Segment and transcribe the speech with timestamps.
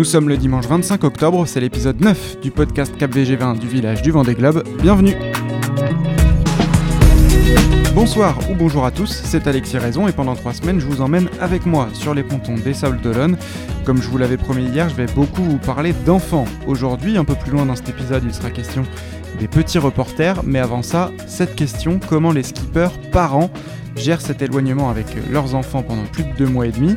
[0.00, 4.00] Nous sommes le dimanche 25 octobre, c'est l'épisode 9 du podcast Cap VG20 du village
[4.00, 4.64] du Vendée Globe.
[4.80, 5.14] Bienvenue
[7.94, 11.28] Bonsoir ou bonjour à tous, c'est Alexis Raison et pendant trois semaines je vous emmène
[11.38, 13.36] avec moi sur les pontons des Sables d'Olonne.
[13.84, 16.46] Comme je vous l'avais promis hier, je vais beaucoup vous parler d'enfants.
[16.66, 18.84] Aujourd'hui, un peu plus loin dans cet épisode, il sera question
[19.38, 23.50] des petits reporters, mais avant ça, cette question, comment les skippers, parents,
[23.96, 26.96] gèrent cet éloignement avec leurs enfants pendant plus de deux mois et demi?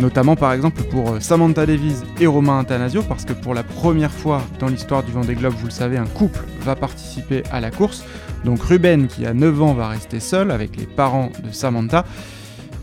[0.00, 4.12] Notamment par exemple pour euh, Samantha Davies et Romain Antanasio, parce que pour la première
[4.12, 7.70] fois dans l'histoire du Vendée Globe, vous le savez, un couple va participer à la
[7.70, 8.04] course.
[8.44, 12.04] Donc Ruben, qui a 9 ans, va rester seul avec les parents de Samantha.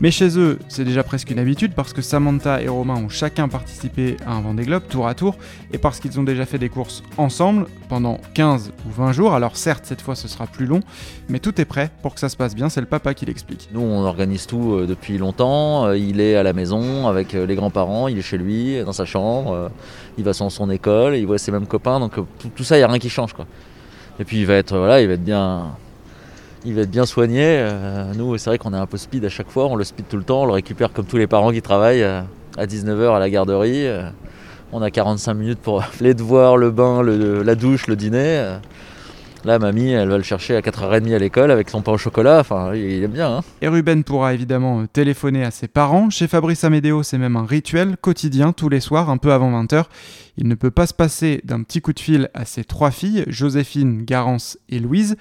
[0.02, 3.48] Mais chez eux, c'est déjà presque une habitude parce que Samantha et Romain ont chacun
[3.48, 5.38] participé à un Vendée Globe tour à tour
[5.72, 9.34] et parce qu'ils ont déjà fait des courses ensemble pendant 15 ou 20 jours.
[9.34, 10.82] Alors certes, cette fois ce sera plus long,
[11.30, 13.70] mais tout est prêt pour que ça se passe bien, c'est le papa qui l'explique.
[13.72, 17.46] Nous, on organise tout euh, depuis longtemps, euh, il est à la maison avec euh,
[17.46, 19.72] les grands-parents, il est chez lui, dans sa chambre,
[20.18, 22.16] il va sur son école, il voit ses mêmes copains, donc
[22.56, 23.46] tout, ça, il n'y a rien qui change quoi.
[24.20, 25.76] Et puis il va être, voilà, il va être bien
[26.66, 27.44] il va être bien soigné.
[27.44, 30.08] Euh, nous, c'est vrai qu'on est un peu speed à chaque fois, on le speed
[30.08, 32.22] tout le temps, on le récupère comme tous les parents qui travaillent euh,
[32.58, 33.88] à 19h à la garderie.
[33.88, 34.10] Euh,
[34.72, 38.58] on a 45 minutes pour les devoirs, le bain, la douche, le dîner.
[39.46, 42.40] Là, mamie, elle va le chercher à 4h30 à l'école avec son pain au chocolat.
[42.40, 43.32] Enfin, il aime bien.
[43.32, 43.42] Hein.
[43.62, 46.10] Et Ruben pourra évidemment téléphoner à ses parents.
[46.10, 49.84] Chez Fabrice Amédéo, c'est même un rituel quotidien, tous les soirs, un peu avant 20h.
[50.38, 53.24] Il ne peut pas se passer d'un petit coup de fil à ses trois filles,
[53.28, 55.16] Joséphine, Garance et Louise.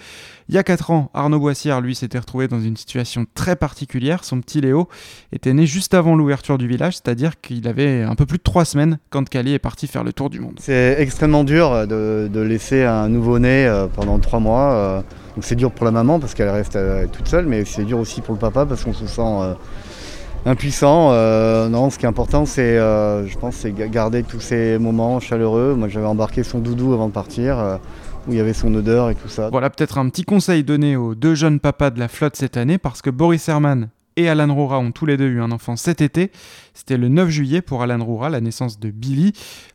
[0.48, 4.25] Il y a 4 ans, Arnaud Boissière, lui, s'était retrouvé dans une situation très particulière.
[4.25, 4.89] Son petit Léo
[5.33, 8.65] était né juste avant l'ouverture du village, c'est-à-dire qu'il avait un peu plus de 3
[8.65, 10.59] semaines quand Cali est parti faire le tour du monde.
[10.61, 14.73] C'est extrêmement dur de, laisser un nouveau-né euh, pendant 3 mois.
[14.73, 15.03] Euh,
[15.41, 18.21] c'est dur pour la maman parce qu'elle reste euh, toute seule, mais c'est dur aussi
[18.21, 19.23] pour le papa parce qu'on se sent
[20.47, 21.12] impuissant.
[21.12, 25.20] Euh, non, ce qui est important, c'est, euh, je pense, c'est garder tous ces moments
[25.20, 25.75] chaleureux.
[25.75, 27.77] Moi, j'avais embarqué son doudou avant de partir, euh,
[28.27, 29.48] où il y avait son odeur et tout ça.
[29.50, 32.78] Voilà peut-être un petit conseil donné aux deux jeunes papas de la flotte cette année,
[32.78, 36.00] parce que Boris Herman et Alan Roura ont tous les deux eu un enfant cet
[36.00, 36.31] été.
[36.72, 39.32] C'était le 9 juillet pour Alan Roura, la naissance de Billy,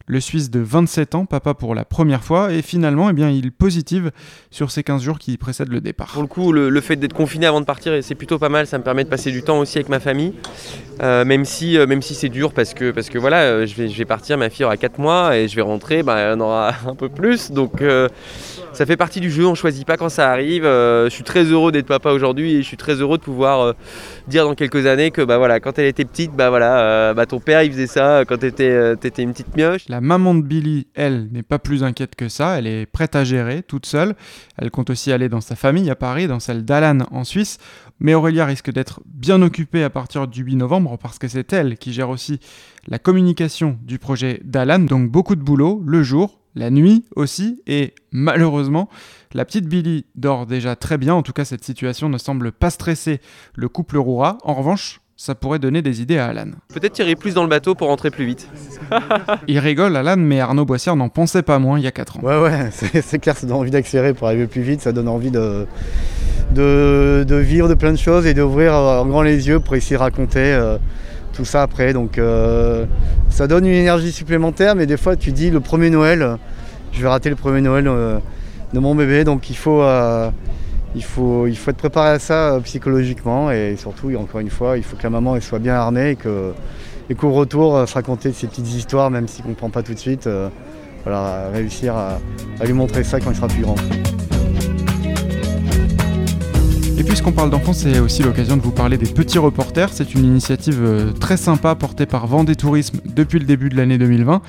[0.10, 3.52] le Suisse de 27 ans, papa pour la première fois, et finalement, eh bien, il
[3.52, 4.12] positive
[4.50, 6.08] sur ces 15 jours qui précèdent le départ.
[6.08, 8.80] Pour le coup, le, fait d'être confiné avant de partir, c'est plutôt pas mal, ça
[8.80, 10.34] me permet de passer du temps aussi avec ma famille,
[11.04, 13.76] euh, même si, euh, même si c'est dur, parce que, parce que voilà, euh, je,
[13.76, 16.34] vais, je vais partir, ma fille aura 4 mois, et je vais rentrer, bah, elle
[16.34, 17.84] en aura un peu plus, donc
[18.74, 20.64] ça fait partie du jeu, on choisit pas quand ça arrive.
[20.64, 23.76] je suis très heureux d'être papa aujourd'hui, et je suis très heureux de pouvoir
[24.28, 27.40] dire dans quelques années que bah, voilà, quand elle était petite, bah, voilà, bah, ton
[27.40, 29.84] père il faisait ça quand tu étais, étais une petite mioche.
[29.88, 33.24] La maman de Billy, elle, n'est pas plus inquiète que ça, elle est prête à
[33.24, 34.16] gérer toute seule.
[34.58, 37.58] Elle compte aussi aller dans sa famille à Paris, dans celle d'Alan en Suisse.
[38.00, 41.78] Mais Aurélia risque d'être bien occupée à partir du 8 novembre parce que c'est elle
[41.78, 42.40] qui gère aussi
[42.88, 44.80] la communication du projet d'Alan.
[44.80, 48.90] Donc beaucoup de boulot le jour, la nuit aussi, et malheureusement,
[49.34, 52.70] la petite Billy dort déjà très bien, en tout cas cette situation ne semble pas
[52.70, 53.22] stresser
[53.56, 54.38] le couple Roura.
[54.44, 56.46] En revanche, ça pourrait donner des idées à Alan.
[56.74, 58.48] Peut-être tirer plus dans le bateau pour rentrer plus vite.
[59.50, 62.22] il rigole Alan, mais Arnaud Boissière n'en pensait pas moins il y a 4 ans.
[62.22, 62.70] Ouais ouais,
[63.04, 65.68] c'est clair, ça donne envie d'accélérer pour arriver plus vite, ça donne envie de,
[66.56, 70.02] de, vivre de plein de choses et d'ouvrir en grand les yeux pour essayer de
[70.02, 70.78] raconter euh,
[71.34, 71.92] tout ça après.
[71.92, 72.86] Donc euh,
[73.28, 76.38] ça donne une énergie supplémentaire, mais des fois tu dis le premier Noël,
[76.94, 78.20] je vais rater le premier Noël euh,
[78.74, 79.82] de mon bébé, donc il faut
[80.96, 84.78] il faut, il faut être préparé à ça euh, psychologiquement et surtout, encore une fois,
[84.78, 86.18] il faut que la maman soit bien armée
[87.10, 89.94] et qu'au retour, euh, se raconter ces petites histoires, même s'il ne comprend pas tout
[89.94, 90.50] de suite, euh,
[91.04, 92.20] voilà, réussir à,
[92.66, 93.76] lui montrer ça quand il sera plus grand.
[96.98, 99.90] Et puisqu'on parle d'enfants, c'est aussi l'occasion de vous parler des petits reporters.
[99.94, 104.42] C'est une initiative très sympa portée par Vendée Tourisme depuis le début de l'année 2020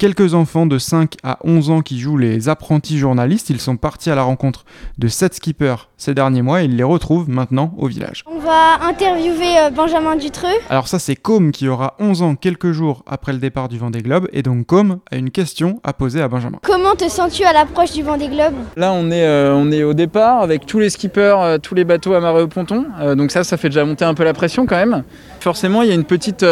[0.00, 3.50] quelques enfants de 5 à 11 ans qui jouent les apprentis journalistes.
[3.50, 4.64] Ils sont partis à la rencontre
[4.96, 8.24] de 7 skippers ces derniers mois et ils les retrouvent maintenant au village.
[8.26, 10.48] On va interviewer euh, Benjamin Dutreux.
[10.70, 14.00] Alors ça c'est Com qui aura 11 ans quelques jours après le départ du Vendée
[14.00, 16.60] Globe et donc Com a une question à poser à Benjamin.
[16.62, 18.54] Comment te sens-tu à l'approche du Vendée Globe?
[18.78, 21.84] Là on est, euh, on est au départ avec tous les skippers, euh, tous les
[21.84, 22.86] bateaux amarrés au ponton.
[23.16, 25.04] donc ça ça fait déjà monter un peu la pression quand même.
[25.40, 26.42] Forcément il y a une petite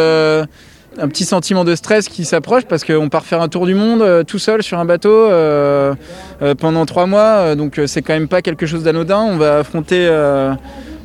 [0.99, 4.03] un petit sentiment de stress qui s'approche parce qu'on part faire un tour du monde
[4.03, 5.95] euh, tout seul sur un bateau euh,
[6.43, 7.55] euh, pendant trois mois.
[7.55, 9.21] donc c'est quand même pas quelque chose d'anodin.
[9.21, 10.09] On va affronter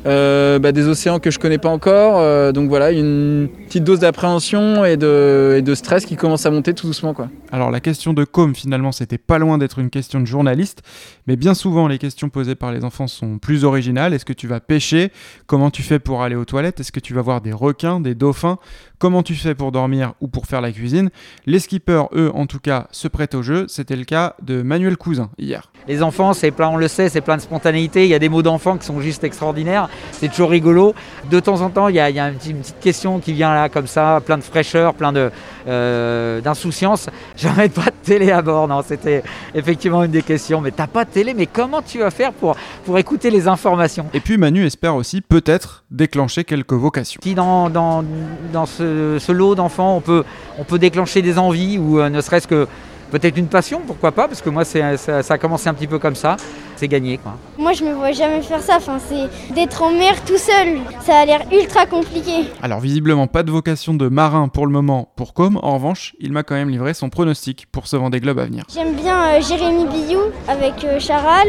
[0.06, 2.18] euh, bah, des océans que je connais pas encore.
[2.18, 6.50] Euh, donc voilà, une petite dose d'appréhension et de, et de stress qui commence à
[6.50, 7.14] monter tout doucement.
[7.14, 7.28] Quoi.
[7.52, 10.82] Alors la question de com finalement c'était pas loin d'être une question de journaliste,
[11.26, 14.14] mais bien souvent les questions posées par les enfants sont plus originales.
[14.14, 15.10] Est-ce que tu vas pêcher?
[15.46, 16.80] Comment tu fais pour aller aux toilettes?
[16.80, 18.58] Est-ce que tu vas voir des requins, des dauphins?
[18.98, 21.10] Comment tu fais pour dormir ou pour faire la cuisine?
[21.44, 23.66] Les skippers, eux, en tout cas, se prêtent au jeu.
[23.68, 25.70] C'était le cas de Manuel Cousin hier.
[25.88, 28.04] Les enfants, c'est plein, on le sait, c'est plein de spontanéité.
[28.04, 29.90] Il y a des mots d'enfants qui sont juste extraordinaires.
[30.12, 30.94] C'est toujours rigolo.
[31.30, 33.18] De temps en temps, il y a, il y a une, petite, une, petite, question
[33.18, 35.30] qui vient là, comme ça, plein de fraîcheur, plein de,
[35.66, 37.08] euh, d'insouciance.
[37.36, 38.68] Jamais pas de télé à bord.
[38.68, 39.22] Non, c'était
[39.54, 40.60] effectivement une des questions.
[40.60, 44.06] Mais t'as pas de télé, mais comment tu vas faire pour, pour écouter les informations?
[44.14, 47.20] Et puis Manu espère aussi peut-être déclencher quelques vocations.
[47.22, 48.04] Si dans, dans,
[48.52, 50.24] dans ce, ce lot d'enfants, on peut,
[50.58, 52.66] on peut déclencher des envies ou euh, ne serait-ce que
[53.14, 56.00] peut-être une passion, pourquoi pas, parce que moi ça, ça, a commencé un petit peu
[56.00, 56.36] comme ça,
[56.74, 57.36] c'est gagné quoi.
[57.56, 61.20] Moi je me vois jamais faire ça, enfin, c'est d'être en mer tout seul, ça
[61.20, 62.50] a l'air ultra compliqué.
[62.60, 66.32] Alors visiblement pas de vocation de marin pour le moment pour Com, en revanche il
[66.32, 68.64] m'a quand même livré son pronostic pour ce Vendée Globe à venir.
[68.74, 71.46] J'aime bien euh, Jérémy Billou avec euh, Charal,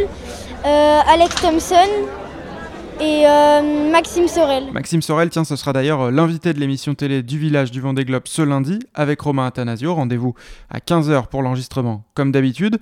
[0.66, 1.90] euh, Alex Thompson,
[3.00, 4.72] et euh, Maxime Sorel.
[4.72, 8.24] Maxime Sorel, tiens, ce sera d'ailleurs l'invité de l'émission télé du village du Vendée Globe
[8.26, 9.94] ce lundi avec Romain Athanasio.
[9.94, 10.34] Rendez-vous
[10.70, 12.78] à 15h pour l'enregistrement, comme d'habitude.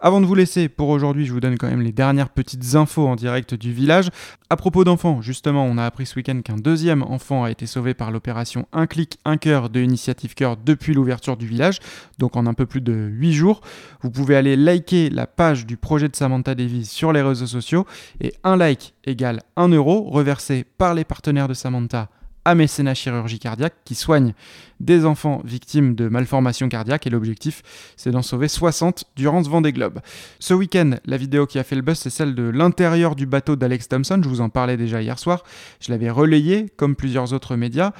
[0.00, 3.06] Avant de vous laisser, pour aujourd'hui, je vous donne quand même les dernières petites infos
[3.06, 4.08] en direct du village.
[4.50, 7.92] À propos d'enfants, justement, on a appris ce week-end qu'un deuxième enfant a été sauvé
[7.92, 11.80] par l'opération Un clic, un cœur de Initiative Cœur depuis l'ouverture du village,
[12.18, 13.60] donc en un peu plus de 8 jours.
[14.02, 17.86] Vous pouvez aller liker la page du projet de Samantha Davis sur les réseaux sociaux
[18.20, 22.08] et un like égale 1 euro reversé par les partenaires de Samantha
[22.44, 24.32] à Mécénat Chirurgie Cardiaque qui soigne
[24.78, 27.62] des enfants victimes de malformations cardiaques et l'objectif
[27.96, 29.98] c'est d'en sauver 60 durant ce Vendée Globe.
[30.38, 33.56] Ce week-end, la vidéo qui a fait le buzz c'est celle de l'intérieur du bateau
[33.56, 35.42] d'Alex Thompson, je vous en parlais déjà hier soir,
[35.80, 37.92] je l'avais relayé comme plusieurs autres médias.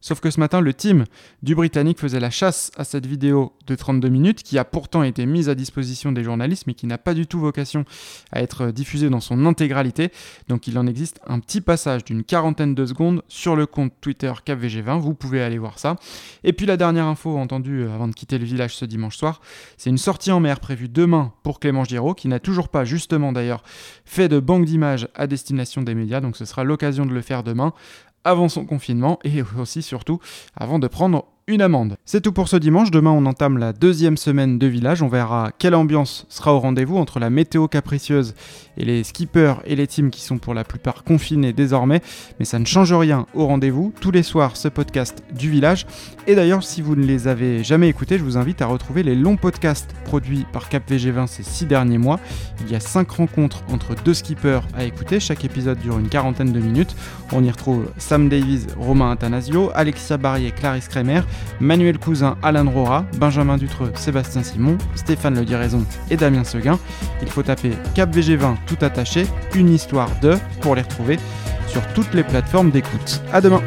[0.00, 1.04] Sauf que ce matin, le team
[1.42, 5.26] du Britannique faisait la chasse à cette vidéo de 32 minutes qui a pourtant été
[5.26, 7.84] mise à disposition des journalistes mais qui n'a pas du tout vocation
[8.30, 10.12] à être diffusée dans son intégralité.
[10.48, 14.32] Donc il en existe un petit passage d'une quarantaine de secondes sur le compte Twitter
[14.46, 15.96] CapVG20, vous pouvez aller voir ça.
[16.44, 19.40] Et puis la dernière info entendue avant de quitter le village ce dimanche soir,
[19.76, 23.32] c'est une sortie en mer prévue demain pour Clément Giraud qui n'a toujours pas justement
[23.32, 23.64] d'ailleurs
[24.04, 27.42] fait de banque d'images à destination des médias, donc ce sera l'occasion de le faire
[27.42, 27.72] demain
[28.28, 30.20] avant son confinement et aussi surtout
[30.54, 31.96] avant de prendre une amende.
[32.04, 32.90] C'est tout pour ce dimanche.
[32.90, 35.02] Demain, on entame la deuxième semaine de village.
[35.02, 38.34] On verra quelle ambiance sera au rendez-vous entre la météo capricieuse
[38.76, 42.02] et les skippers et les teams qui sont pour la plupart confinés désormais.
[42.38, 43.94] Mais ça ne change rien au rendez-vous.
[43.98, 45.86] Tous les soirs, ce podcast du village.
[46.26, 49.14] Et d'ailleurs, si vous ne les avez jamais écoutés, je vous invite à retrouver les
[49.14, 52.20] longs podcasts produits par CapVG20 ces six derniers mois.
[52.60, 55.18] Il y a cinq rencontres entre deux skippers à écouter.
[55.18, 56.94] Chaque épisode dure une quarantaine de minutes.
[57.32, 61.22] On y retrouve Sam Davies, Romain Athanasio, Alexia Barrier, Clarisse Kremer.
[61.60, 66.78] Manuel Cousin, Alain Rora, Benjamin Dutreux, Sébastien Simon, Stéphane Le Diraison et Damien Seguin.
[67.22, 71.18] Il faut taper Cap VG20 tout attaché, une histoire de pour les retrouver
[71.66, 73.22] sur toutes les plateformes d'écoute.
[73.32, 73.62] À demain.